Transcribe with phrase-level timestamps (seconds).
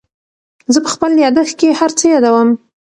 [0.73, 2.49] زه په خپل یادښت کې هر څه یادوم.